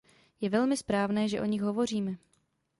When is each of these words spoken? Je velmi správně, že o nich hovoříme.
Je 0.41 0.49
velmi 0.49 0.77
správně, 0.77 1.27
že 1.29 1.41
o 1.41 1.45
nich 1.45 1.61
hovoříme. 1.61 2.15